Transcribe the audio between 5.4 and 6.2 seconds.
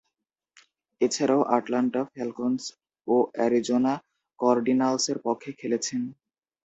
খেলেছেন।